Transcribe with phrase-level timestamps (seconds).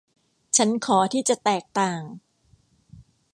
[0.57, 2.01] ฉันขอที่จะแตกต่าง